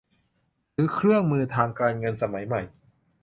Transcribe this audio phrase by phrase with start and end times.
[0.73, 2.61] หรือเครื่องมือทางการเงินสมัยใหม่